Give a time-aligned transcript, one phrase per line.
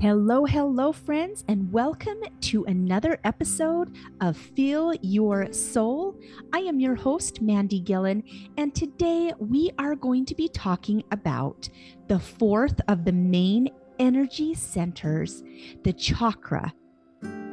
[0.00, 6.16] Hello, hello, friends, and welcome to another episode of Feel Your Soul.
[6.52, 8.22] I am your host, Mandy Gillen,
[8.56, 11.68] and today we are going to be talking about
[12.06, 15.42] the fourth of the main energy centers,
[15.82, 16.72] the chakra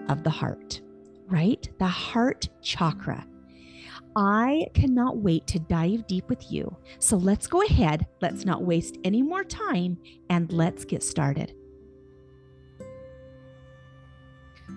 [0.08, 0.82] of the heart,
[1.26, 1.68] right?
[1.80, 3.26] The heart chakra.
[4.16, 6.78] I cannot wait to dive deep with you.
[7.00, 9.98] So let's go ahead, let's not waste any more time,
[10.30, 11.56] and let's get started.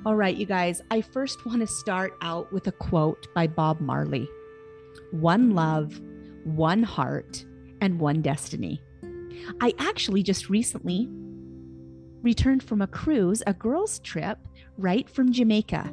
[0.07, 3.81] All right, you guys, I first want to start out with a quote by Bob
[3.81, 4.29] Marley
[5.11, 6.01] One love,
[6.45, 7.45] one heart,
[7.81, 8.81] and one destiny.
[9.61, 11.09] I actually just recently
[12.23, 14.39] returned from a cruise, a girls' trip,
[14.77, 15.93] right from Jamaica.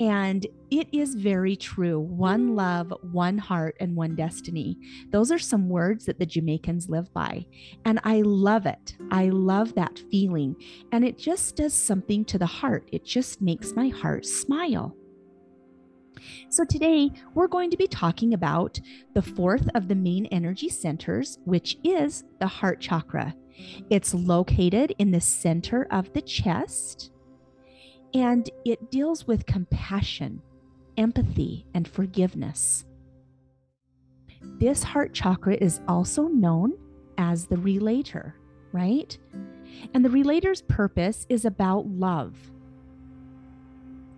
[0.00, 1.98] And it is very true.
[1.98, 4.78] One love, one heart, and one destiny.
[5.10, 7.46] Those are some words that the Jamaicans live by.
[7.84, 8.96] And I love it.
[9.10, 10.54] I love that feeling.
[10.92, 12.88] And it just does something to the heart.
[12.92, 14.94] It just makes my heart smile.
[16.50, 18.80] So, today we're going to be talking about
[19.14, 23.34] the fourth of the main energy centers, which is the heart chakra.
[23.90, 27.12] It's located in the center of the chest
[28.14, 30.42] and it deals with compassion,
[30.96, 32.84] empathy, and forgiveness.
[34.42, 36.74] This heart chakra is also known
[37.18, 38.34] as the relator,
[38.72, 39.16] right?
[39.94, 42.36] And the relator's purpose is about love,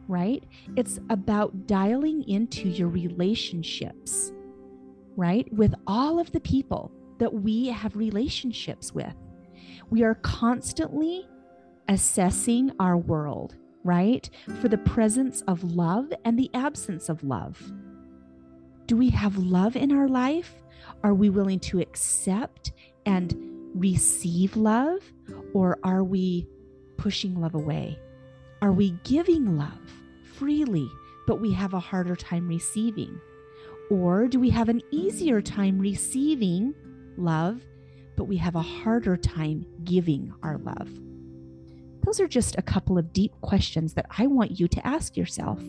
[0.08, 0.44] right?
[0.77, 4.32] It's about dialing into your relationships,
[5.16, 5.50] right?
[5.52, 9.14] With all of the people that we have relationships with.
[9.91, 11.28] We are constantly
[11.88, 14.28] assessing our world right?
[14.60, 17.72] For the presence of love and the absence of love.
[18.86, 20.52] Do we have love in our life?
[21.02, 22.72] Are we willing to accept
[23.06, 23.34] and
[23.74, 25.00] receive love?
[25.54, 26.46] Or are we
[26.96, 27.98] pushing love away?
[28.62, 29.80] Are we giving love
[30.34, 30.88] freely,
[31.26, 33.19] but we have a harder time receiving?
[33.90, 36.74] Or do we have an easier time receiving
[37.16, 37.62] love,
[38.16, 40.90] but we have a harder time giving our love?
[42.05, 45.62] Those are just a couple of deep questions that I want you to ask yourself.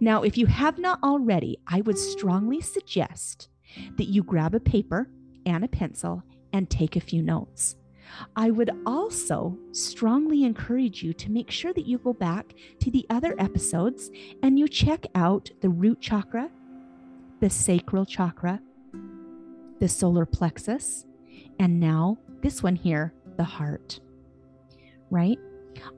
[0.00, 3.48] Now, if you have not already, I would strongly suggest
[3.96, 5.08] that you grab a paper
[5.46, 6.22] and a pencil
[6.52, 7.76] and take a few notes.
[8.36, 13.06] I would also strongly encourage you to make sure that you go back to the
[13.08, 14.10] other episodes
[14.42, 16.50] and you check out the root chakra,
[17.40, 18.60] the sacral chakra,
[19.78, 21.06] the solar plexus,
[21.58, 24.00] and now this one here, the heart
[25.12, 25.38] right?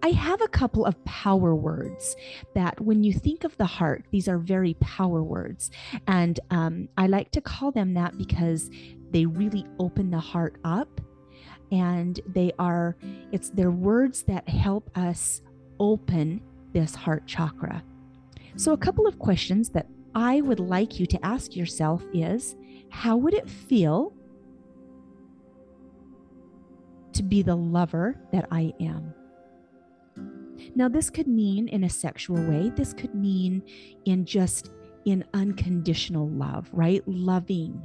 [0.03, 2.17] I have a couple of power words
[2.55, 5.71] that, when you think of the heart, these are very power words.
[6.07, 8.71] And um, I like to call them that because
[9.11, 11.01] they really open the heart up.
[11.73, 12.97] And they are,
[13.33, 15.43] it's their words that help us
[15.81, 16.41] open
[16.73, 17.83] this heart chakra.
[18.57, 22.55] So, a couple of questions that I would like you to ask yourself is
[22.91, 24.13] how would it feel
[27.15, 29.15] to be the lover that I am.
[30.75, 33.63] Now, this could mean in a sexual way, this could mean
[34.05, 34.71] in just
[35.05, 37.03] in unconditional love, right?
[37.07, 37.85] Loving,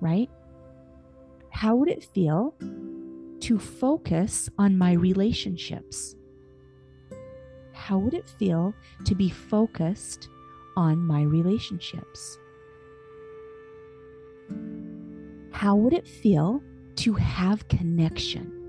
[0.00, 0.30] right?
[1.50, 2.54] How would it feel
[3.40, 6.14] to focus on my relationships?
[7.72, 8.74] How would it feel
[9.04, 10.28] to be focused
[10.76, 12.38] on my relationships?
[15.50, 16.62] How would it feel
[16.96, 18.59] to have connection?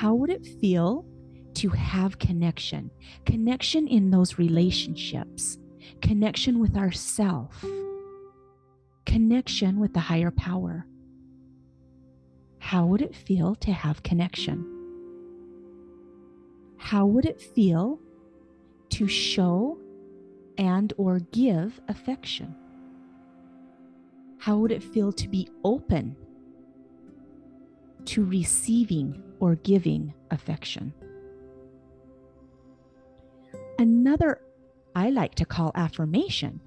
[0.00, 1.04] How would it feel
[1.52, 2.90] to have connection?
[3.26, 5.58] Connection in those relationships,
[6.00, 7.62] connection with ourself,
[9.04, 10.86] connection with the higher power.
[12.60, 14.64] How would it feel to have connection?
[16.78, 18.00] How would it feel
[18.92, 19.78] to show
[20.56, 22.56] and or give affection?
[24.38, 26.16] How would it feel to be open
[28.06, 30.92] to receiving or giving affection.
[33.78, 34.40] Another
[34.94, 36.60] I like to call affirmation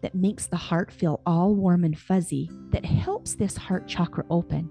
[0.00, 4.70] that makes the heart feel all warm and fuzzy, that helps this heart chakra open,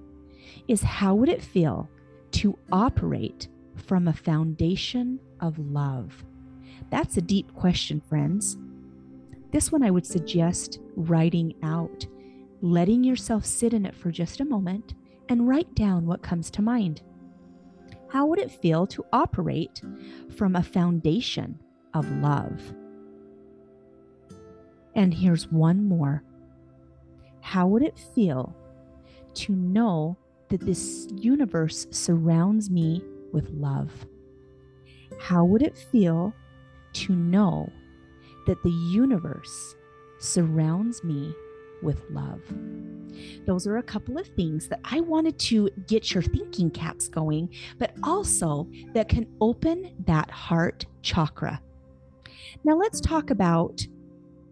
[0.67, 1.89] is how would it feel
[2.31, 6.23] to operate from a foundation of love?
[6.89, 8.57] That's a deep question, friends.
[9.51, 12.05] This one I would suggest writing out,
[12.61, 14.93] letting yourself sit in it for just a moment
[15.29, 17.01] and write down what comes to mind.
[18.09, 19.81] How would it feel to operate
[20.35, 21.59] from a foundation
[21.93, 22.73] of love?
[24.95, 26.23] And here's one more.
[27.41, 28.55] How would it feel
[29.35, 30.17] to know
[30.49, 33.91] that this universe surrounds me with love?
[35.19, 36.33] How would it feel
[36.93, 37.71] to know
[38.47, 39.75] that the universe
[40.19, 41.33] surrounds me
[41.81, 42.41] with love?
[43.45, 47.49] Those are a couple of things that I wanted to get your thinking caps going,
[47.79, 51.61] but also that can open that heart chakra.
[52.63, 53.85] Now, let's talk about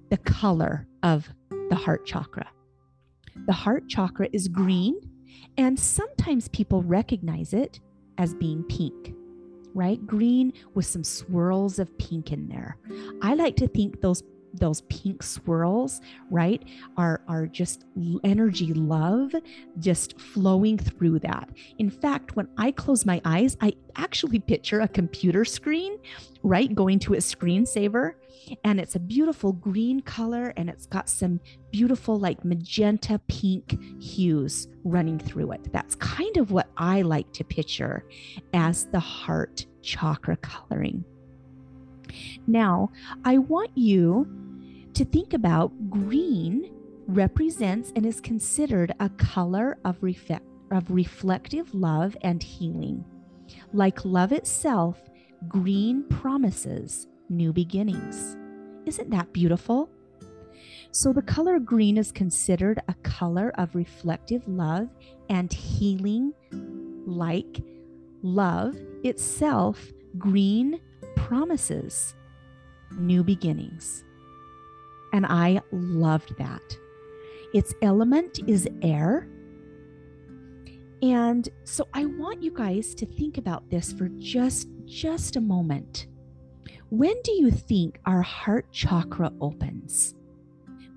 [0.10, 1.28] the color of
[1.70, 2.48] the heart chakra.
[3.48, 5.00] The heart chakra is green,
[5.58, 7.80] and sometimes people recognize it
[8.18, 9.14] as being pink,
[9.74, 10.06] right?
[10.08, 12.78] Green with some swirls of pink in there.
[13.22, 14.24] I like to think those
[14.60, 16.64] those pink swirls, right,
[16.98, 17.86] are, are just
[18.24, 19.34] energy love
[19.80, 21.50] just flowing through that.
[21.78, 25.98] In fact, when I close my eyes, I actually picture a computer screen,
[26.44, 28.14] right, going to a screensaver.
[28.64, 31.40] And it's a beautiful green color and it's got some
[31.72, 35.72] beautiful, like magenta pink hues running through it.
[35.74, 38.06] That's kind of what I like to picture
[38.54, 41.04] as the heart chakra coloring.
[42.48, 42.92] Now,
[43.24, 44.28] I want you
[44.96, 46.72] to think about green
[47.08, 53.04] represents and is considered a color of, reflect, of reflective love and healing.
[53.74, 54.98] Like love itself,
[55.48, 58.38] green promises new beginnings.
[58.86, 59.90] Isn't that beautiful?
[60.92, 64.88] So, the color green is considered a color of reflective love
[65.30, 66.34] and healing,
[67.06, 67.60] like
[68.22, 70.80] love itself, green
[71.18, 72.16] promises
[72.98, 74.06] new beginnings.
[75.16, 76.78] And I loved that.
[77.54, 79.30] Its element is air.
[81.02, 86.08] And so I want you guys to think about this for just just a moment.
[86.90, 90.16] When do you think our heart chakra opens?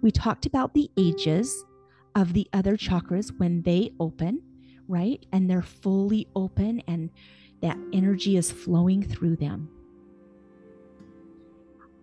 [0.02, 1.64] We talked about the ages
[2.16, 4.42] of the other chakras when they open,
[4.88, 5.24] right?
[5.30, 7.10] And they're fully open and
[7.62, 9.70] that energy is flowing through them.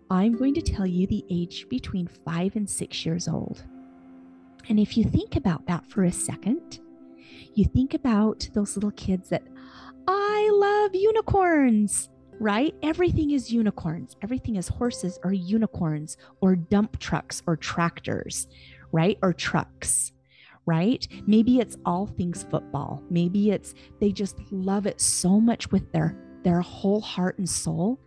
[0.09, 3.63] I'm going to tell you the age between five and six years old.
[4.69, 6.79] And if you think about that for a second,
[7.53, 9.43] you think about those little kids that
[10.07, 12.09] I love unicorns,
[12.39, 12.75] right?
[12.83, 14.15] Everything is unicorns.
[14.21, 18.47] Everything is horses or unicorns or dump trucks or tractors,
[18.91, 19.17] right?
[19.23, 20.11] Or trucks,
[20.65, 21.07] right?
[21.25, 23.03] Maybe it's all things football.
[23.09, 27.99] Maybe it's they just love it so much with their their whole heart and soul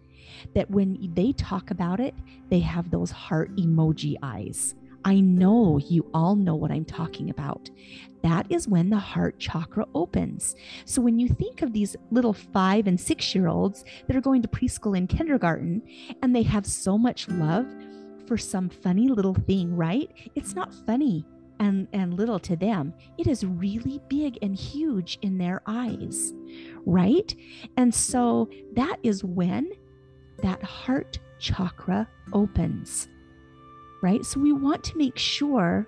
[0.55, 2.15] that when they talk about it,
[2.51, 4.75] they have those heart emoji eyes.
[5.05, 7.71] I know you all know what I'm talking about.
[8.23, 10.57] That is when the heart chakra opens.
[10.85, 14.43] So, when you think of these little five and six year olds that are going
[14.43, 15.83] to preschool and kindergarten
[16.23, 17.67] and they have so much love
[18.27, 20.11] for some funny little thing, right?
[20.35, 21.25] It's not funny
[21.61, 22.93] and, and little to them.
[23.17, 26.35] It is really big and huge in their eyes,
[26.85, 27.35] right?
[27.77, 29.71] And so, that is when
[30.43, 33.09] that heart chakra opens,
[34.03, 34.25] right?
[34.25, 35.87] So we want to make sure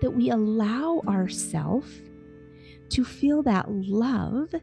[0.00, 1.90] that we allow ourselves
[2.90, 4.54] to feel that love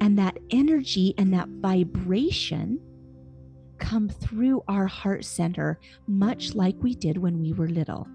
[0.00, 2.80] and that energy and that vibration
[3.78, 8.06] come through our heart center, much like we did when we were little,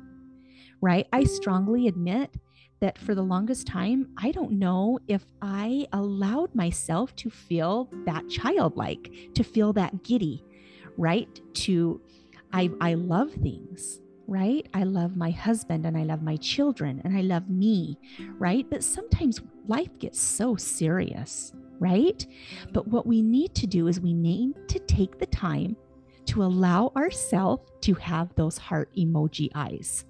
[0.81, 1.07] right?
[1.11, 2.35] I strongly admit
[2.79, 8.27] that for the longest time, I don't know if I allowed myself to feel that
[8.29, 10.43] childlike, to feel that giddy,
[10.97, 11.39] right?
[11.53, 12.01] To,
[12.53, 14.67] I, I love things, right?
[14.73, 17.97] I love my husband and I love my children and I love me,
[18.37, 18.65] right?
[18.69, 22.25] But sometimes life gets so serious, right?
[22.71, 25.75] But what we need to do is we need to take the time
[26.27, 30.05] to allow ourselves to have those heart emoji eyes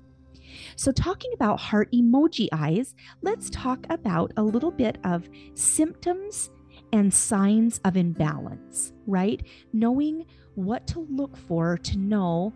[0.75, 6.49] so, talking about heart emoji eyes, let's talk about a little bit of symptoms
[6.91, 9.45] and signs of imbalance, right?
[9.73, 12.53] Knowing what to look for to know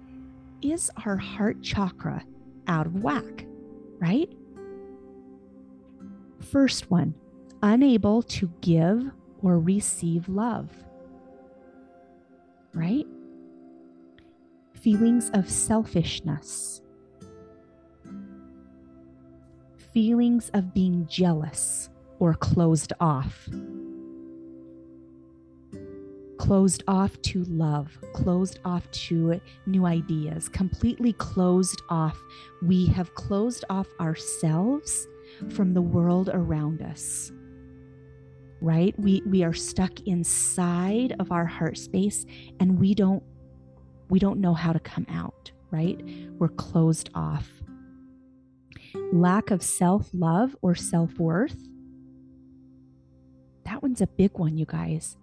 [0.62, 2.24] is our heart chakra
[2.68, 3.46] out of whack,
[4.00, 4.32] right?
[6.40, 7.14] First one,
[7.62, 10.70] unable to give or receive love,
[12.74, 13.06] right?
[14.74, 16.82] Feelings of selfishness,
[20.00, 21.90] feelings of being jealous
[22.20, 23.50] or closed off.
[26.38, 32.18] Closed off to love, closed off to new ideas, completely closed off.
[32.62, 35.06] We have closed off ourselves
[35.50, 37.34] from the world around us
[38.62, 42.26] right we we are stuck inside of our heart space
[42.60, 43.24] and we don't
[44.10, 46.04] we don't know how to come out right
[46.40, 47.59] we're closed off
[49.12, 51.58] lack of self love or self worth,
[53.66, 55.18] That one's a big one, you guys.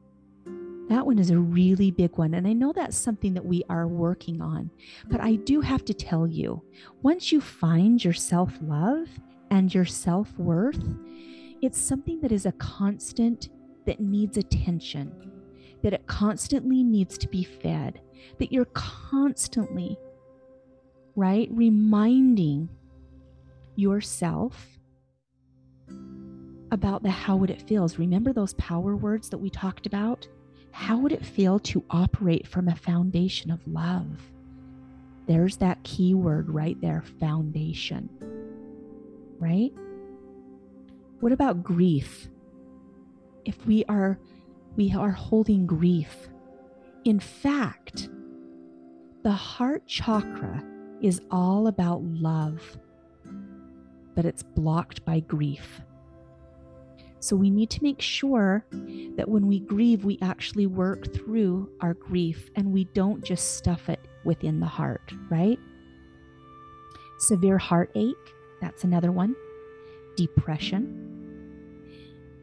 [0.88, 2.34] That one is a really big one.
[2.34, 4.70] And I know that's something that we are working on.
[5.08, 6.62] But I do have to tell you
[7.02, 9.08] once you find your self love
[9.50, 10.82] and your self worth,
[11.62, 13.50] it's something that is a constant
[13.86, 15.12] that needs attention,
[15.82, 18.00] that it constantly needs to be fed,
[18.38, 19.98] that you're constantly,
[21.16, 22.68] right, reminding
[23.78, 24.78] yourself
[26.70, 27.98] about the how would it feels.
[27.98, 30.26] Remember those power words that we talked about?
[30.72, 34.20] How would it feel to operate from a foundation of love?
[35.26, 38.08] There's that key word right there foundation.
[39.38, 39.72] Right?
[41.20, 42.28] What about grief?
[43.44, 44.18] If we are
[44.76, 46.28] we are holding grief.
[47.04, 48.10] In fact,
[49.22, 50.62] the heart chakra
[51.00, 52.78] is all about love,
[54.16, 55.80] but it's blocked by grief.
[57.20, 61.94] So we need to make sure that when we grieve, we actually work through our
[61.94, 65.58] grief and we don't just stuff it within the heart, right?
[67.18, 68.14] Severe heartache,
[68.60, 69.34] that's another one.
[70.16, 71.02] Depression.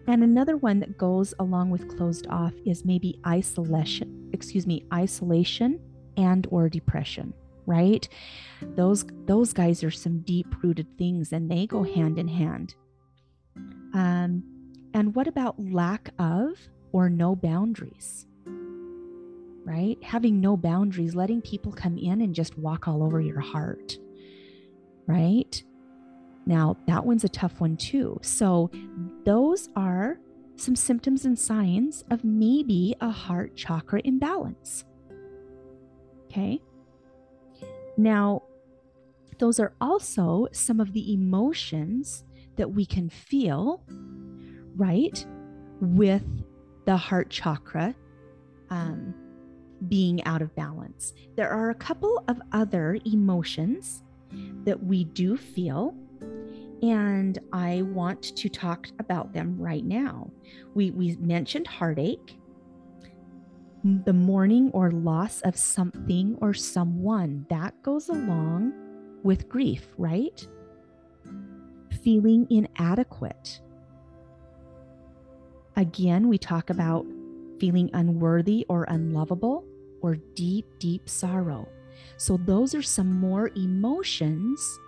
[0.08, 5.80] And another one that goes along with closed off is maybe isolation, excuse me, isolation
[6.18, 7.34] and or depression,
[7.65, 8.08] right?
[8.62, 12.75] Those those guys are some deep-rooted things and they go hand in hand.
[13.93, 14.43] Um
[14.93, 16.58] and what about lack of
[16.91, 18.27] or no boundaries?
[19.65, 19.98] Right?
[20.03, 23.98] Having no boundaries, letting people come in and just walk all over your heart.
[25.08, 25.63] Right?
[26.46, 28.20] Now, that one's a tough one too.
[28.22, 28.70] So,
[29.24, 30.20] those are
[30.55, 34.84] some symptoms and signs of maybe a heart chakra imbalance.
[36.25, 36.62] Okay.
[37.98, 38.44] Now,
[39.40, 42.24] those are also some of the emotions
[42.56, 43.84] that we can feel
[44.76, 45.26] right
[45.82, 46.24] with
[46.86, 47.96] the heart chakra
[48.70, 49.14] um,
[49.88, 51.14] being out of balance.
[51.36, 54.04] There are a couple of other emotions
[54.64, 55.96] that we do feel,
[56.82, 60.32] and I want to talk about them right now.
[60.74, 62.38] We, we mentioned heartache,
[63.84, 68.74] the mourning or loss of something or someone that goes along
[69.24, 70.48] with grief, right?
[72.02, 73.62] Feeling inadequate
[75.75, 77.06] Again, we talk about
[77.60, 79.66] feeling unworthy or unlovable
[80.02, 81.68] or deep, deep sorrow.
[82.18, 84.80] So, those are some more emotions,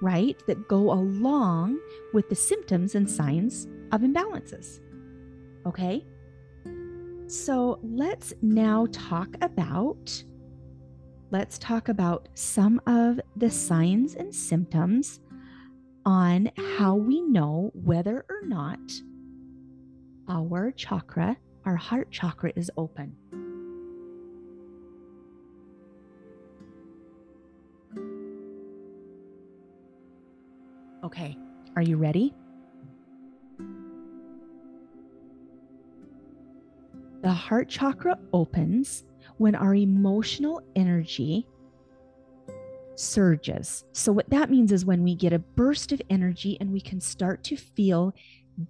[0.00, 1.78] right, that go along
[2.14, 4.80] with the symptoms and signs of imbalances.
[5.66, 6.06] Okay?
[7.28, 10.24] So, let's now talk about
[11.32, 15.18] let's talk about some of the signs and symptoms
[16.04, 18.78] on how we know whether or not
[20.28, 23.16] our chakra, our heart chakra, is open.
[31.02, 31.36] Okay,
[31.74, 32.32] are you ready?
[37.22, 39.04] The heart chakra opens
[39.38, 41.46] when our emotional energy
[42.94, 43.84] surges.
[43.92, 47.00] So, what that means is when we get a burst of energy and we can
[47.00, 48.14] start to feel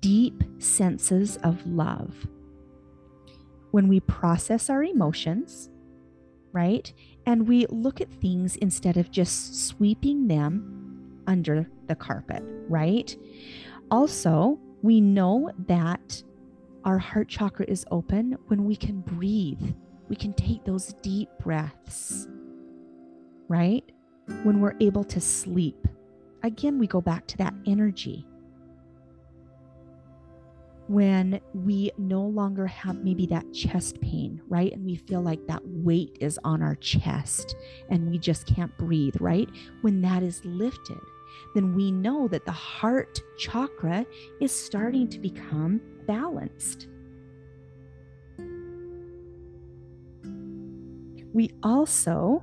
[0.00, 2.14] deep senses of love.
[3.70, 5.70] When we process our emotions,
[6.52, 6.92] right?
[7.26, 13.14] And we look at things instead of just sweeping them under the carpet, right?
[13.90, 16.22] Also, we know that
[16.86, 19.74] our heart chakra is open when we can breathe.
[20.08, 22.28] We can take those deep breaths,
[23.48, 23.84] right?
[24.44, 25.88] When we're able to sleep.
[26.44, 28.24] Again, we go back to that energy
[30.88, 34.72] when we no longer have maybe that chest pain, right?
[34.72, 37.56] And we feel like that weight is on our chest
[37.90, 39.48] and we just can't breathe, right?
[39.80, 41.00] When that is lifted,
[41.54, 44.06] then we know that the heart chakra
[44.40, 46.88] is starting to become balanced.
[51.32, 52.42] We also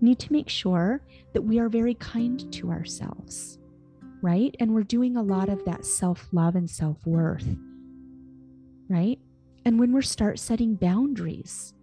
[0.00, 1.00] need to make sure
[1.32, 3.58] that we are very kind to ourselves,
[4.22, 4.54] right?
[4.58, 7.56] And we're doing a lot of that self love and self worth
[8.88, 9.18] right?
[9.64, 11.74] And when we start setting boundaries,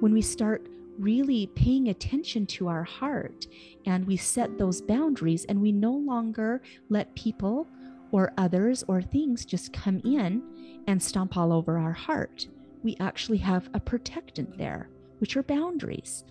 [0.00, 0.68] when we start
[0.98, 3.46] really paying attention to our heart
[3.86, 7.66] and we set those boundaries and we no longer let people
[8.12, 10.42] or others or things just come in
[10.86, 12.48] and stomp all over our heart.
[12.82, 14.88] We actually have a protectant there,
[15.18, 16.24] which are boundaries.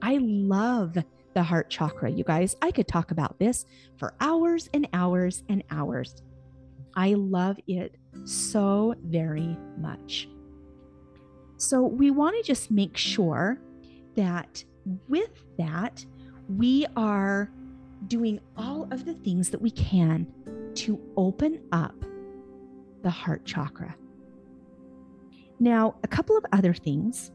[0.00, 0.96] I love
[1.34, 2.56] the heart chakra, you guys.
[2.62, 3.64] I could talk about this
[3.96, 6.22] for hours and hours and hours.
[6.94, 10.28] I love it so very much.
[11.56, 13.60] So, we want to just make sure
[14.14, 14.64] that
[15.08, 16.04] with that,
[16.48, 17.50] we are
[18.08, 20.26] doing all of the things that we can
[20.74, 21.94] to open up
[23.02, 23.94] the heart chakra.
[25.60, 27.30] Now, a couple of other things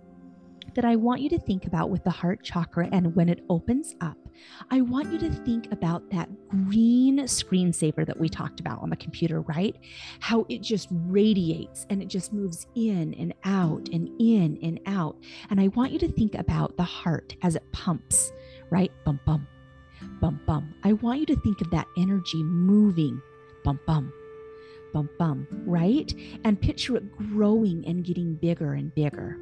[0.78, 3.96] that I want you to think about with the heart chakra and when it opens
[4.00, 4.16] up,
[4.70, 8.96] I want you to think about that green screensaver that we talked about on the
[8.96, 9.76] computer, right?
[10.20, 15.18] How it just radiates and it just moves in and out and in and out.
[15.50, 18.32] And I want you to think about the heart as it pumps,
[18.70, 18.92] right?
[19.04, 19.48] Bum, bum,
[20.22, 20.76] bum, bum.
[20.84, 23.20] I want you to think of that energy moving,
[23.64, 24.14] bum, bum,
[24.94, 26.14] bum, bum, right?
[26.44, 29.40] And picture it growing and getting bigger and bigger,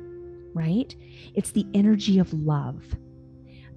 [0.56, 0.96] right?
[1.36, 2.84] It's the energy of love.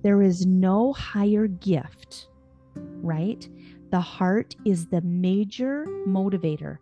[0.03, 2.29] There is no higher gift,
[2.75, 3.47] right?
[3.91, 6.79] The heart is the major motivator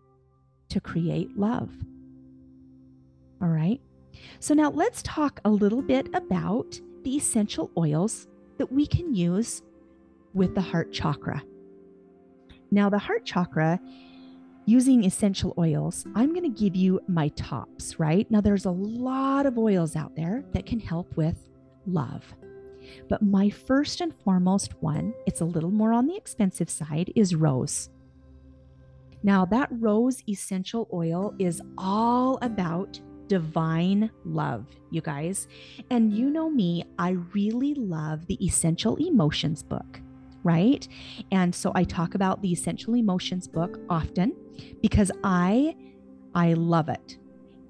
[0.69, 1.71] to create love.
[3.41, 3.81] All right.
[4.39, 8.27] So now let's talk a little bit about the essential oils
[8.59, 9.63] that we can use
[10.35, 11.43] with the heart chakra.
[12.71, 13.81] Now, the heart chakra,
[14.67, 18.31] using essential oils, I'm going to give you my tops, right?
[18.31, 21.37] Now, there's a lot of oils out there that can help with
[21.87, 22.25] love.
[23.09, 27.35] But my first and foremost one, it's a little more on the expensive side, is
[27.35, 27.91] rose.
[29.23, 35.49] Now, that rose essential oil is all about divine love, you guys.
[35.91, 40.01] And you know me, I really love the Essential Emotions book
[40.47, 40.87] right?
[41.33, 44.35] And so I talk about the Essential Emotions book often
[44.81, 45.75] because I
[46.35, 47.19] I love it.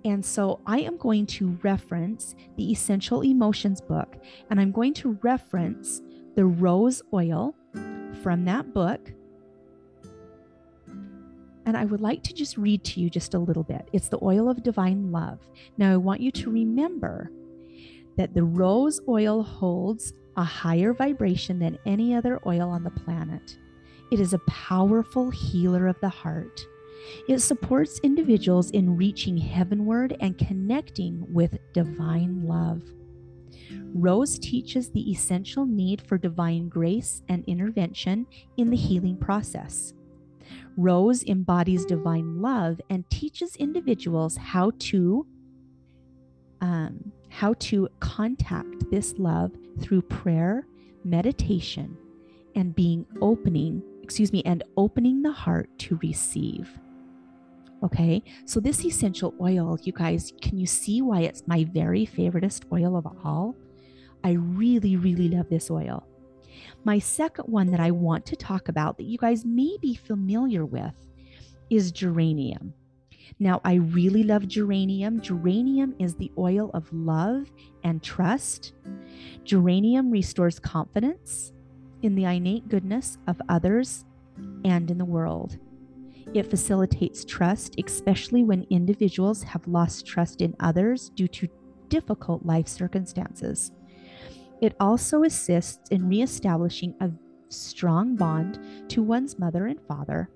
[0.05, 4.17] And so I am going to reference the Essential Emotions book
[4.51, 6.03] and I'm going to reference
[6.35, 7.57] the rose oil
[8.23, 9.13] from that book.
[11.65, 13.89] And I would like to just read to you just a little bit.
[13.93, 15.41] It's the oil of divine love.
[15.79, 17.31] Now, I want you to remember
[18.17, 23.59] that the rose oil holds a higher vibration than any other oil on the planet.
[24.11, 26.61] It is a powerful healer of the heart.
[27.29, 32.83] It supports individuals in reaching heavenward and connecting with divine love.
[33.95, 39.95] Rose teaches the essential need for divine grace and intervention in the healing process.
[40.77, 45.27] Rose embodies divine love and teaches individuals how to
[46.61, 50.67] um, how to contact this love through prayer,
[51.05, 51.95] meditation,
[52.55, 56.71] and being opening, excuse me, and opening the heart to receive.
[57.83, 62.63] Okay, so this essential oil, you guys, can you see why it's my very favoriteest
[62.73, 63.55] oil of all?
[64.25, 66.07] I really, really love this oil.
[66.85, 70.65] My second one that I want to talk about that you guys may be familiar
[70.65, 70.95] with
[71.69, 72.73] is geranium.
[73.39, 75.21] Now, I really love geranium.
[75.21, 77.51] Geranium is the oil of love
[77.85, 78.73] and trust.
[79.45, 81.53] Geranium restores confidence
[82.03, 84.05] in the innate goodness of others
[84.65, 85.59] and in the world.
[86.35, 91.49] It facilitates trust, especially when individuals have lost trust in others due to
[91.89, 93.71] difficult life circumstances.
[94.61, 97.11] It also assists in reestablishing a
[97.49, 98.59] strong bond
[98.89, 100.29] to one's mother and father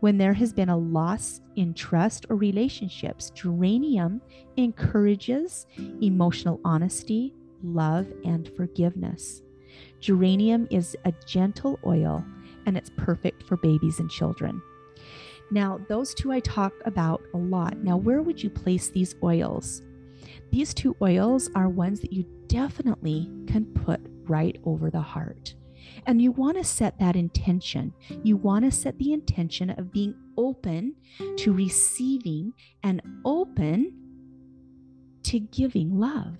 [0.00, 4.20] when there has been a loss in trust or relationships, geranium
[4.56, 5.66] encourages
[6.02, 9.42] emotional honesty, love, and forgiveness.
[10.00, 12.24] Geranium is a gentle oil
[12.66, 14.60] and it's perfect for babies and children.
[15.50, 17.78] Now, those two I talk about a lot.
[17.78, 19.82] Now, where would you place these oils?
[20.50, 25.54] These two oils are ones that you definitely can put right over the heart.
[26.06, 27.92] And you want to set that intention.
[28.22, 30.94] You want to set the intention of being open
[31.38, 33.92] to receiving and open
[35.24, 36.36] to giving love.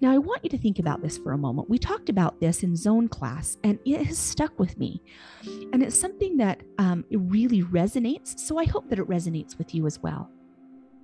[0.00, 1.68] Now, I want you to think about this for a moment.
[1.68, 5.02] We talked about this in zone class, and it has stuck with me.
[5.72, 8.38] And it's something that um, really resonates.
[8.38, 10.30] So I hope that it resonates with you as well.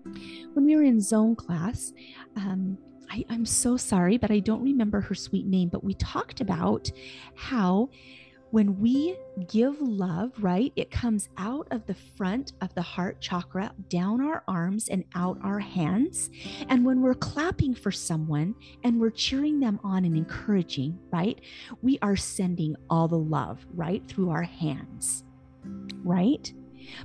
[0.05, 1.93] When we were in zone class,
[2.37, 2.79] um,
[3.11, 5.69] I, I'm so sorry, but I don't remember her sweet name.
[5.69, 6.91] But we talked about
[7.35, 7.91] how
[8.51, 9.17] when we
[9.49, 14.43] give love, right, it comes out of the front of the heart chakra, down our
[14.49, 16.31] arms and out our hands.
[16.69, 21.41] And when we're clapping for someone and we're cheering them on and encouraging, right,
[21.83, 25.25] we are sending all the love right through our hands,
[26.03, 26.53] right?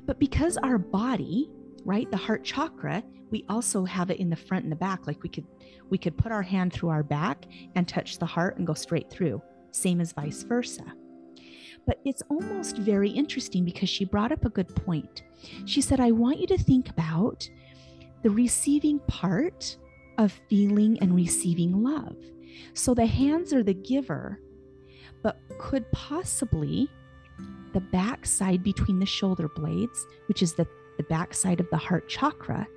[0.06, 1.52] But because our body,
[1.86, 5.08] right, the heart chakra, we also have it in the front and the back.
[5.08, 5.46] Like we could
[5.90, 7.46] we could put our hand through our back
[7.76, 10.84] and touch the heart and go straight through, same as vice versa.
[11.86, 15.22] But it's almost very interesting because she brought up a good point.
[15.66, 17.48] She said, I want you to think about
[18.24, 19.78] the receiving part
[20.18, 22.16] of feeling and receiving love.
[22.74, 24.40] So the hands are the giver,
[25.22, 26.90] but could possibly
[27.74, 30.66] the back side between the shoulder blades, which is the,
[30.98, 32.68] the backside of the heart chakra,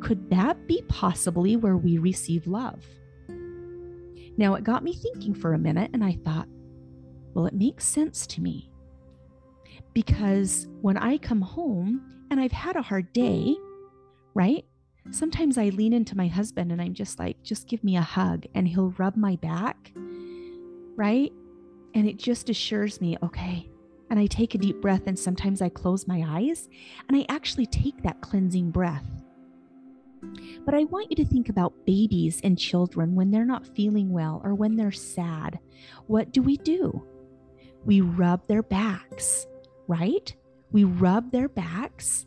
[0.00, 2.84] could that be possibly where we receive love?
[4.36, 6.48] Now, it got me thinking for a minute, and I thought,
[7.34, 8.70] well, it makes sense to me.
[9.92, 13.56] Because when I come home and I've had a hard day,
[14.34, 14.64] right?
[15.10, 18.46] Sometimes I lean into my husband and I'm just like, just give me a hug,
[18.54, 19.92] and he'll rub my back,
[20.96, 21.32] right?
[21.94, 23.70] And it just assures me, okay.
[24.10, 26.68] And I take a deep breath, and sometimes I close my eyes
[27.08, 29.06] and I actually take that cleansing breath.
[30.64, 34.40] But I want you to think about babies and children when they're not feeling well
[34.44, 35.58] or when they're sad.
[36.06, 37.06] What do we do?
[37.84, 39.46] We rub their backs,
[39.86, 40.34] right?
[40.72, 42.26] We rub their backs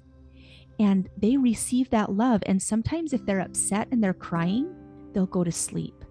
[0.79, 2.43] and they receive that love.
[2.45, 4.75] And sometimes, if they're upset and they're crying,
[5.13, 6.05] they'll go to sleep.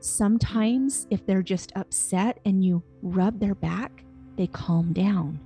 [0.00, 4.03] Sometimes, if they're just upset and you rub their back,
[4.36, 5.40] they calm down.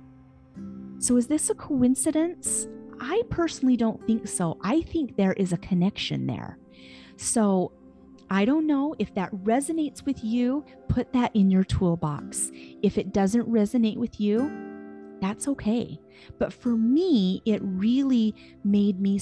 [0.99, 2.67] So, is this a coincidence?
[2.99, 4.57] I personally don't think so.
[4.61, 6.57] I think there is a connection there.
[7.15, 7.71] So,
[8.29, 12.51] I don't know if that resonates with you, put that in your toolbox.
[12.83, 14.51] If it doesn't resonate with you,
[15.19, 15.99] that's okay.
[16.37, 19.19] But for me, it really made me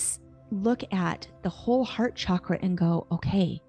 [0.51, 3.61] look at the whole heart chakra and go, okay,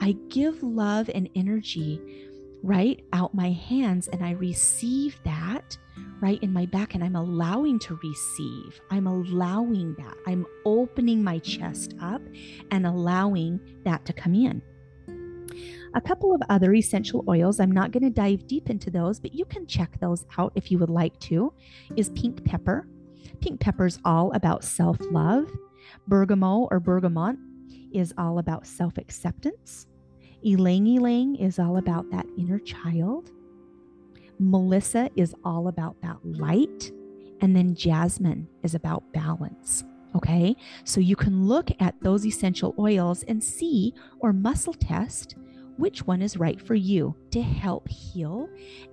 [0.00, 2.00] I give love and energy
[2.62, 5.76] right out my hands and I receive that
[6.20, 8.80] right in my back and I'm allowing to receive.
[8.90, 10.16] I'm allowing that.
[10.26, 12.22] I'm opening my chest up
[12.70, 14.62] and allowing that to come in.
[15.94, 19.34] A couple of other essential oils, I'm not going to dive deep into those, but
[19.34, 21.52] you can check those out if you would like to,
[21.96, 22.86] is pink pepper.
[23.40, 25.50] Pink pepper is all about self love.
[26.06, 27.36] Bergamot or bergamot
[27.92, 29.86] is all about self acceptance.
[30.44, 33.30] Ylang ylang is all about that inner child.
[34.38, 36.92] Melissa is all about that light.
[37.42, 39.84] And then jasmine is about balance.
[40.16, 45.36] Okay, so you can look at those essential oils and see or muscle test
[45.76, 48.48] which one is right for you to help heal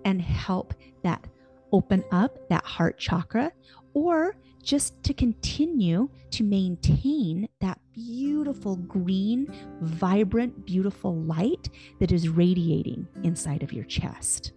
[0.06, 1.28] and help that
[1.74, 3.52] open up that heart chakra
[3.98, 13.08] or just to continue to maintain that beautiful green, vibrant, beautiful light that is radiating
[13.24, 14.52] inside of your chest.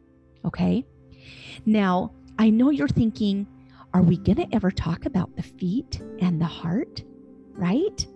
[0.45, 0.85] Okay.
[1.65, 3.47] Now, I know you're thinking,
[3.95, 7.03] are we going to ever talk about the feet and the heart?
[7.53, 8.07] Right?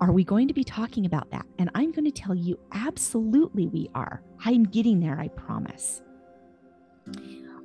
[0.00, 1.46] Are we going to be talking about that?
[1.60, 4.24] And I'm going to tell you, absolutely, we are.
[4.44, 6.02] I'm getting there, I promise.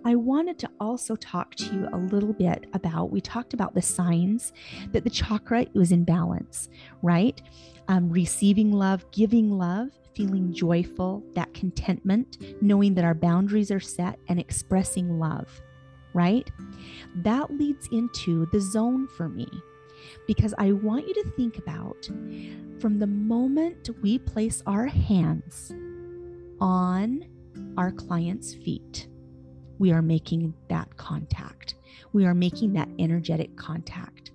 [0.06, 3.82] I wanted to also talk to you a little bit about we talked about the
[3.82, 4.54] signs
[4.92, 6.70] that the chakra was in balance,
[7.02, 7.42] right?
[7.88, 14.20] Um, receiving love, giving love, feeling joyful, that contentment, knowing that our boundaries are set,
[14.30, 15.62] and expressing love,
[16.14, 16.50] right?
[17.16, 19.48] That leads into the zone for me
[20.28, 22.10] because I want you to think about
[22.80, 25.74] from the moment we place our hands
[26.62, 27.26] on
[27.78, 29.08] our client's feet,
[29.80, 31.76] we are making that contact.
[32.13, 34.32] We are making that energetic contact,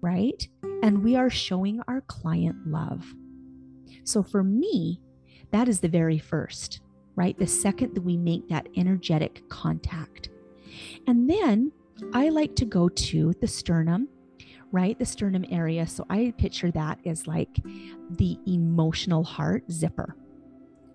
[0.00, 0.46] right?
[0.82, 3.04] And we are showing our client love.
[4.04, 5.00] So for me,
[5.52, 6.80] that is the very first,
[7.14, 7.38] right?
[7.38, 10.30] The second that we make that energetic contact.
[11.06, 11.72] And then
[12.14, 14.08] I like to go to the sternum
[14.72, 14.98] right?
[14.98, 15.86] The sternum area.
[15.86, 17.58] So I picture that as like
[18.10, 20.16] the emotional heart zipper,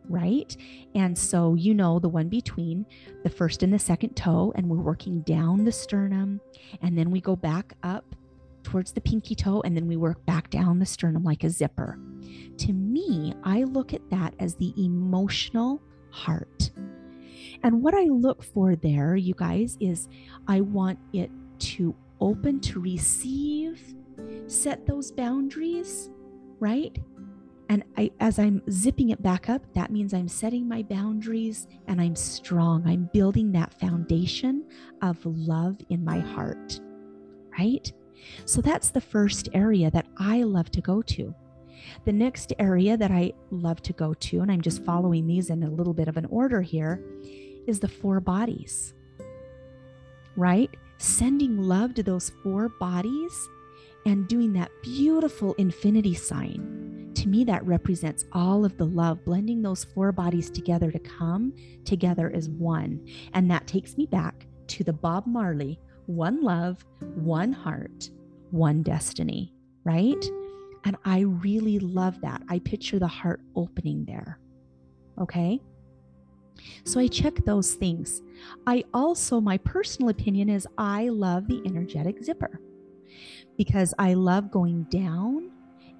[0.10, 0.56] right?
[0.94, 2.86] And so, you know, the one between
[3.24, 6.42] the first and the second toe, and we're working down the sternum,
[6.82, 8.16] and then we go back up
[8.64, 12.00] towards the pinky toe, and then we work back down the sternum like a zipper.
[12.58, 16.72] To me, I look at that as the emotional heart.
[17.64, 20.08] And what I look for there, you guys, is
[20.48, 23.82] I want it to open to receive,
[24.48, 26.10] set those boundaries,
[26.60, 26.98] right?
[27.70, 32.00] And I, as I'm zipping it back up, that means I'm setting my boundaries and
[32.00, 32.88] I'm strong.
[32.88, 34.66] I'm building that foundation
[35.02, 36.80] of love in my heart,
[37.58, 37.92] right?
[38.46, 41.34] So that's the first area that I love to go to.
[42.06, 45.64] The next area that I love to go to, and I'm just following these in
[45.64, 47.04] a little bit of an order here,
[47.68, 48.94] is the four bodies,
[50.36, 50.70] right?
[50.98, 53.50] sending love to those four bodies
[54.06, 57.12] and doing that beautiful infinity sign.
[57.16, 61.54] To me, that represents all of the love, blending those four bodies together to come
[61.84, 63.08] together as one.
[63.34, 68.12] And that takes me back to the Bob Marley one love, one heart,
[68.52, 69.52] one destiny,
[69.86, 70.24] right?
[70.84, 72.44] And I really love that.
[72.48, 74.40] I picture the heart opening there.
[75.20, 75.60] Okay.
[76.84, 78.22] So I check those things.
[78.68, 82.62] I also, my personal opinion is I love the energetic zipper
[83.58, 85.52] because I love going down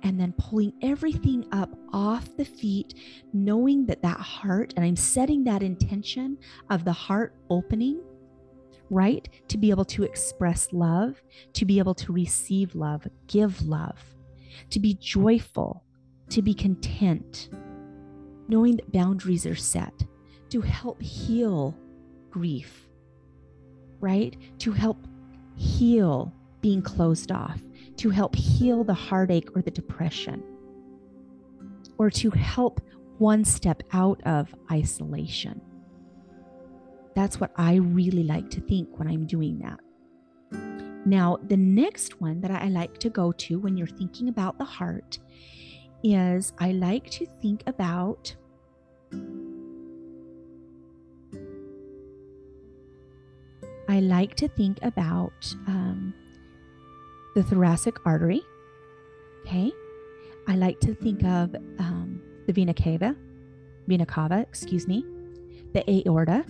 [0.04, 2.94] and then pulling everything up off the feet,
[3.34, 6.38] knowing that that heart, and I'm setting that intention
[6.70, 8.02] of the heart opening,
[8.90, 9.28] right?
[9.48, 11.22] To be able to express love,
[11.54, 13.98] to be able to receive love, give love,
[14.70, 15.84] to be joyful,
[16.30, 17.50] to be content,
[18.48, 20.06] knowing that boundaries are set,
[20.50, 21.76] to help heal
[22.30, 22.88] grief,
[24.00, 24.38] right?
[24.60, 25.08] To help
[25.56, 26.32] heal
[26.66, 27.62] being closed off,
[27.96, 30.44] to help heal the heartache or the depression,
[32.00, 32.82] or to help
[33.20, 35.62] one step out of isolation.
[37.14, 39.80] That's what I really like to think when I'm doing that.
[41.06, 44.66] Now, the next one that I like to go to when you're thinking about the
[44.66, 45.20] heart
[46.04, 48.36] is I like to think about
[53.88, 56.16] I like to think about um,
[57.36, 58.42] the thoracic artery.
[59.46, 59.72] Okay.
[60.48, 63.16] I like to think of um, the vena cava,
[63.88, 65.06] vena cava, excuse me,
[65.74, 66.46] the aorta,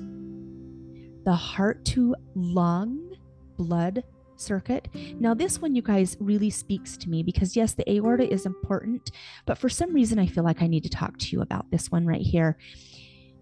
[1.25, 3.15] the heart to lung
[3.57, 4.03] blood
[4.37, 4.87] circuit.
[5.19, 9.11] Now, this one, you guys, really speaks to me because, yes, the aorta is important,
[9.45, 11.91] but for some reason, I feel like I need to talk to you about this
[11.91, 12.57] one right here.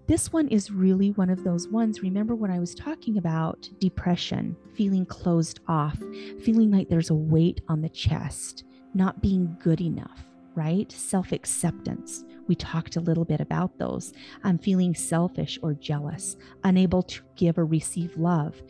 [0.06, 2.04] This one is really one of those ones.
[2.04, 5.98] Remember when I was talking about depression, feeling closed off,
[6.44, 10.92] feeling like there's a weight on the chest, not being good enough, right?
[10.92, 12.26] Self acceptance.
[12.48, 14.12] We talked a little bit about those.
[14.44, 16.36] I'm feeling selfish or jealous,
[16.66, 18.62] unable to give or receive love,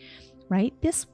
[0.49, 0.73] right?
[0.81, 1.07] This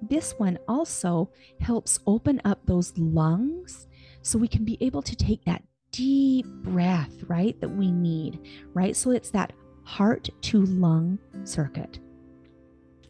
[0.00, 3.88] this one also helps open up those lungs
[4.22, 5.64] so we can be able to take that
[5.96, 8.38] deep breath, right, that we need,
[8.74, 8.94] right?
[8.94, 12.00] So it's that heart to lung circuit.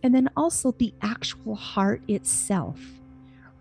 [0.05, 2.79] And then also the actual heart itself,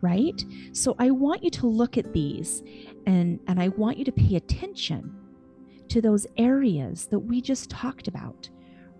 [0.01, 0.45] right?
[0.73, 2.61] So I want you to look at these
[3.07, 5.11] and, and I want you to pay attention
[5.89, 8.47] to those areas that we just talked about,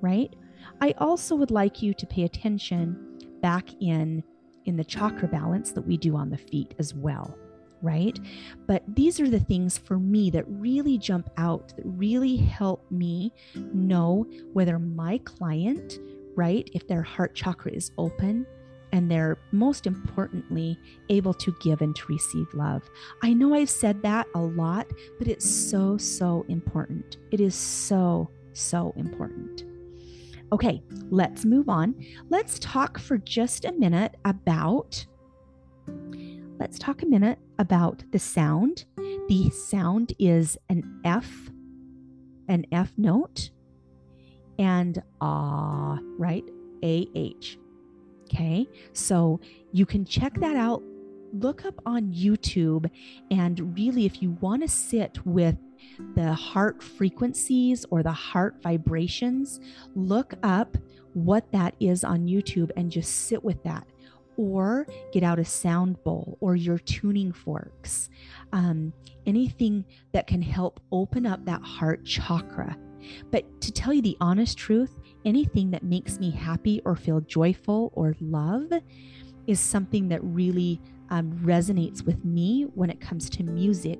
[0.02, 0.36] right?
[0.82, 4.24] I also would like you to pay attention back in
[4.66, 7.38] in the chakra balance that we do on the feet as well
[7.86, 8.20] right?
[8.68, 13.32] But these are the things for me that really jump out, that really help me
[13.56, 16.00] know whether my client,
[16.36, 18.46] right, if their heart chakra is open
[18.92, 22.90] and they're most importantly able to give and to receive love.
[23.22, 24.88] I know I've said that a lot,
[25.20, 27.18] but it's so, so important.
[27.32, 29.66] It is so, so important.
[30.52, 31.96] Okay, let's move on.
[32.30, 35.06] Let's talk for just a minute about
[36.60, 38.86] let's talk a minute about the sound.
[39.28, 41.50] The sound is an F,
[42.48, 43.50] an F note,
[44.58, 46.44] and ah, right?
[46.84, 47.58] AH.
[48.24, 49.40] Okay, so
[49.72, 50.82] you can check that out.
[51.34, 52.90] Look up on YouTube,
[53.30, 55.58] and really, if you want to sit with
[56.16, 59.60] the heart frequencies or the heart vibrations,
[59.96, 60.78] look up
[61.14, 63.88] what that is on YouTube and just sit with that
[64.38, 68.10] or get out a sound bowl or your tuning forks,
[68.52, 68.94] um,
[69.26, 72.78] anything that can help open up that heart chakra.
[73.32, 77.92] But to tell you the honest truth, anything that makes me happy or feel joyful
[77.96, 78.72] or love
[79.48, 84.00] is something that really um, resonates with me when it comes to music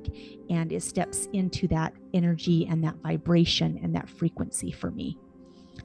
[0.50, 5.18] and it steps into that energy and that vibration and that frequency for me.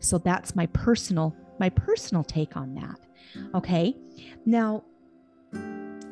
[0.00, 2.98] So that's my personal my personal take on that.
[3.54, 3.96] Okay.
[4.46, 4.84] Now,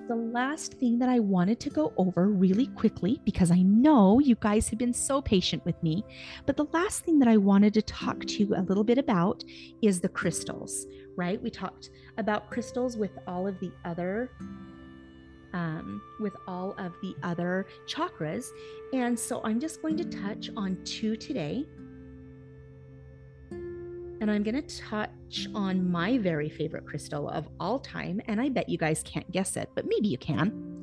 [0.08, 4.36] the last thing that I wanted to go over really quickly, because I know you
[4.40, 6.02] guys have been so patient with me,
[6.46, 9.44] but the last thing that I wanted to talk to you a little bit about
[9.82, 11.40] is the crystals, right?
[11.40, 14.30] We talked about crystals with all of the other.
[15.54, 18.44] Um, with all of the other chakras.
[18.92, 21.66] And so I'm just going to touch on two today
[24.20, 28.20] and I'm going to touch on my very favorite crystal of all time.
[28.26, 30.78] And I bet you guys can't guess it, but maybe you can.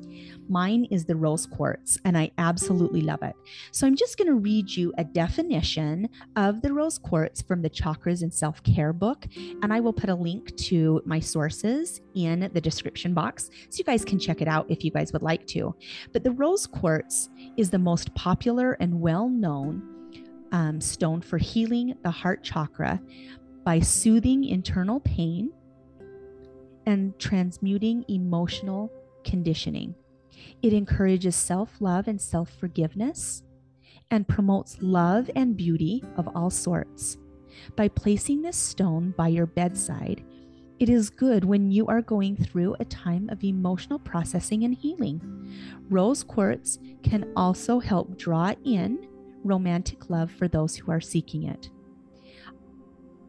[0.48, 3.34] Mine is the rose quartz, and I absolutely love it.
[3.72, 7.70] So I'm just going to read you a definition of the rose quartz from the
[7.70, 9.26] Chakras and Self Care book,
[9.62, 13.84] and I will put a link to my sources in the description box so you
[13.84, 15.74] guys can check it out if you guys would like to.
[16.12, 19.95] But the rose quartz is the most popular and well known
[20.52, 23.00] um, stone for healing the heart chakra
[23.64, 25.50] by soothing internal pain
[26.86, 28.92] and transmuting emotional
[29.24, 29.94] conditioning.
[30.62, 33.42] It encourages self love and self forgiveness
[34.10, 37.18] and promotes love and beauty of all sorts.
[37.74, 40.24] By placing this stone by your bedside,
[40.78, 45.20] it is good when you are going through a time of emotional processing and healing.
[45.88, 49.08] Rose quartz can also help draw in
[49.46, 51.70] romantic love for those who are seeking it.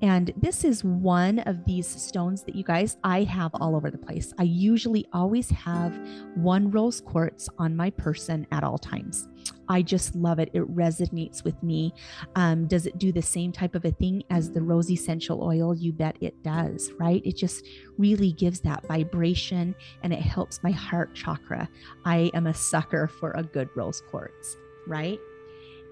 [0.02, 3.98] And this is one of these stones that you guys, I have all over the
[3.98, 4.32] place.
[4.38, 5.98] I usually always have
[6.36, 9.28] one rose quartz on my person at all times.
[9.70, 10.52] I just love it.
[10.54, 11.94] It resonates with me.
[12.36, 15.76] Um, does it do the same type of a thing as the rose essential oil?
[15.76, 17.22] You bet it does, right?
[17.26, 17.66] It just
[17.98, 21.68] really gives that vibration and it helps my heart chakra.
[22.06, 25.20] I am a sucker for a good rose quartz, right?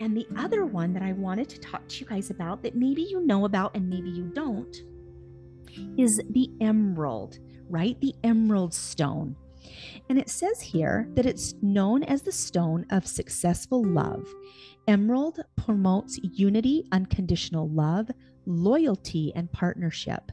[0.01, 3.03] And the other one that I wanted to talk to you guys about that maybe
[3.03, 4.75] you know about and maybe you don't
[5.97, 7.99] is the emerald, right?
[8.01, 9.35] The emerald stone.
[10.09, 14.27] And it says here that it's known as the stone of successful love.
[14.87, 18.09] Emerald promotes unity, unconditional love,
[18.45, 20.31] loyalty, and partnership.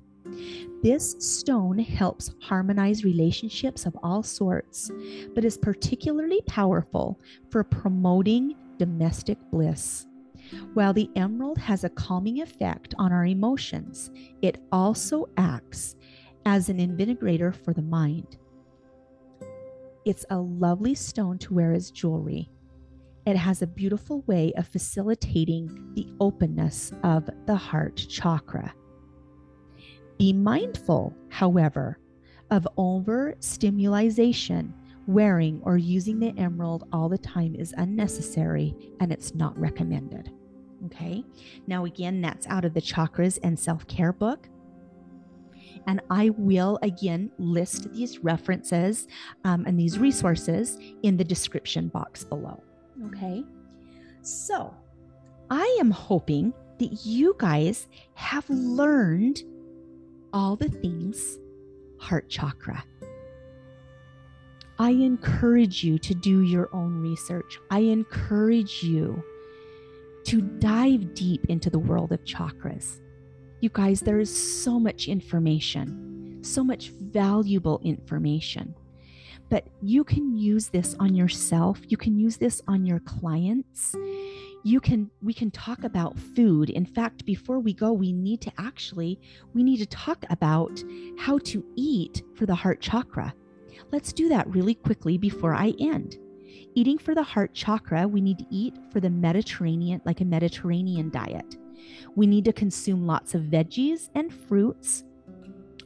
[0.83, 4.91] This stone helps harmonize relationships of all sorts,
[5.35, 7.21] but is particularly powerful
[7.51, 10.09] for promoting domestic bliss.
[10.75, 14.11] While the emerald has a calming effect on our emotions,
[14.43, 15.95] it also acts
[16.47, 18.39] as an invigorator for the mind.
[20.05, 22.51] It's a lovely stone to wear as jewelry.
[23.25, 28.75] It has a beautiful way of facilitating the openness of the heart chakra.
[30.19, 32.01] Be mindful, however,
[32.51, 34.75] of overstimulation
[35.07, 40.33] wearing or using the emerald all the time is unnecessary and it's not recommended.
[40.87, 41.25] Okay.
[41.67, 44.49] Now, again, that's out of the chakras and self care book.
[45.87, 49.09] And I will again list these references
[49.45, 52.63] um, and these resources in the description box below.
[53.07, 53.45] Okay.
[54.23, 54.75] So
[55.51, 59.43] I am hoping that you guys have learned
[60.33, 61.39] all the things
[61.99, 62.85] heart chakra.
[64.83, 67.61] I encourage you to do your own research.
[67.71, 69.23] I encourage you
[70.25, 73.01] to dive deep into the world of chakras.
[73.61, 78.75] You guys, there is so much information, so much valuable information.
[79.49, 81.79] But you can use this on yourself.
[81.87, 83.95] You can use this on your clients.
[84.65, 86.71] You can we can talk about food.
[86.71, 89.21] In fact, before we go, we need to actually
[89.55, 90.83] we need to talk about
[91.19, 93.33] how to eat for the heart chakra
[93.93, 96.17] Let's do that really quickly before I end.
[96.75, 101.11] Eating for the heart chakra, we need to eat for the Mediterranean, like a Mediterranean
[101.11, 101.59] diet.
[102.17, 105.05] We need to consume lots of veggies and fruits,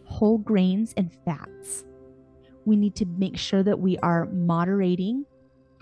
[0.05, 1.85] whole grains, and fats.
[2.65, 5.27] We need to make sure that we are moderating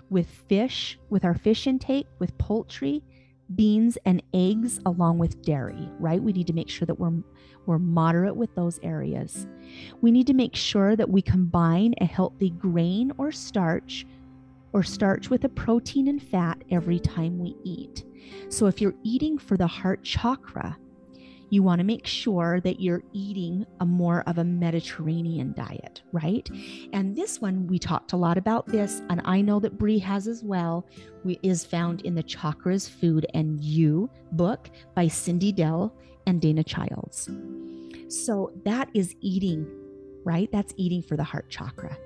[0.09, 3.03] with fish, with our fish intake, with poultry,
[3.53, 6.21] beans, and eggs, along with dairy, right?
[6.21, 7.21] We need to make sure that we're
[7.65, 9.47] we're moderate with those areas.
[10.01, 14.05] We need to make sure that we combine a healthy grain or starch
[14.71, 18.03] or starch with a protein and fat every time we eat.
[18.49, 20.77] So if you're eating for the heart chakra,
[21.49, 26.49] you want to make sure that you're eating a more of a Mediterranean diet, right?
[26.93, 30.27] And this one, we talked a lot about this, and I know that Brie has
[30.27, 30.87] as well,
[31.23, 35.93] we, is found in the Chakras, Food, and You book by Cyndi Dale
[36.25, 37.29] and Dana Childs.
[38.07, 39.67] So that is eating,
[40.23, 40.51] right?
[40.51, 41.97] That's eating for the heart chakra.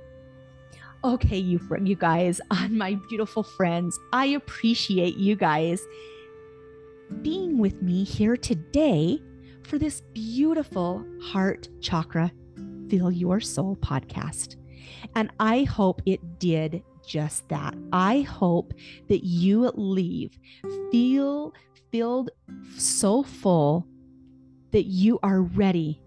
[1.04, 5.82] Okay, you you guys, on my beautiful friends, I appreciate you guys
[7.22, 9.20] being with me here today
[9.70, 12.32] for this beautiful heart chakra
[12.90, 14.56] fill your soul podcast.
[15.16, 17.76] And I hope it did just that.
[17.94, 18.74] I hope
[19.10, 20.38] that you leave
[20.92, 21.54] feel
[21.92, 22.32] filled
[22.78, 23.88] so full
[24.72, 26.02] that you are ready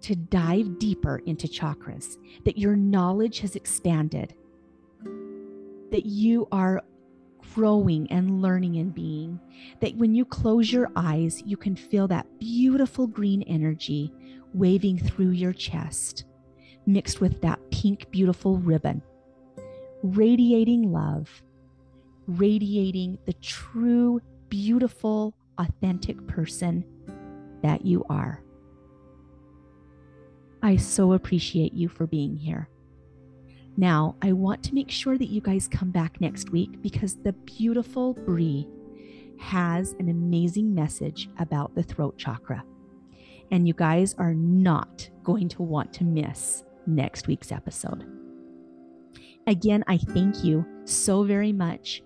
[0.00, 4.34] to dive deeper into chakras, that your knowledge has expanded,
[5.90, 6.82] that you are
[7.54, 9.40] growing and learning and being,
[9.80, 14.12] that when you close your eyes, you can feel that beautiful green energy
[14.54, 16.24] waving through your chest,
[16.86, 19.02] mixed with that pink, beautiful ribbon,
[20.02, 21.42] radiating love,
[22.26, 26.84] radiating the true, beautiful, authentic person
[27.62, 28.42] that you are.
[30.62, 32.68] I so appreciate you for being here.
[33.76, 37.32] Now, I want to make sure that you guys come back next week because the
[37.32, 38.68] beautiful Bree
[39.38, 42.64] has an amazing message about the throat chakra.
[43.50, 48.06] And you guys are not going to want to miss next week's episode.
[49.46, 52.02] Again, I thank you so very much.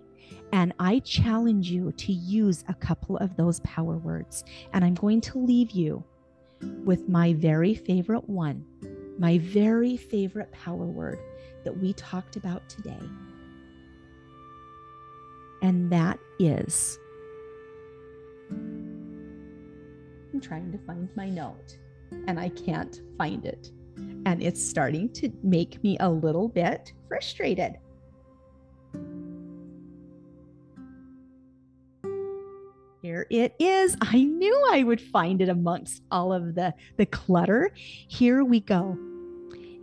[0.53, 4.45] And I challenge you to use a couple of those power words.
[4.73, 6.05] And I'm going to leave you
[6.85, 8.65] with my very favorite one,
[9.19, 11.19] my very favorite power word
[11.65, 13.01] that we talked about today.
[15.63, 16.99] And that is
[18.51, 21.79] I'm trying to find my note
[22.27, 23.71] and I can't find it.
[24.27, 27.79] And it's starting to make me a little bit frustrated.
[33.31, 33.97] It is.
[34.01, 37.71] I knew I would find it amongst all of the, the clutter.
[37.75, 38.99] Here we go.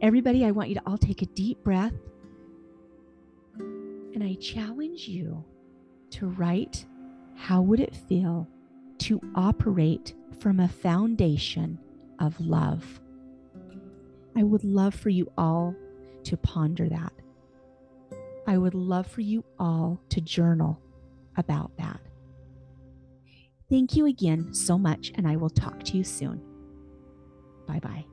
[0.01, 1.93] Everybody, I want you to all take a deep breath.
[3.57, 5.43] And I challenge you
[6.11, 6.85] to write
[7.35, 8.47] how would it feel
[8.99, 11.79] to operate from a foundation
[12.19, 13.01] of love?
[14.35, 15.75] I would love for you all
[16.23, 17.13] to ponder that.
[18.47, 20.79] I would love for you all to journal
[21.37, 21.99] about that.
[23.73, 26.39] Thank you again so much, and I will talk to you soon.
[27.65, 28.05] Bye bye.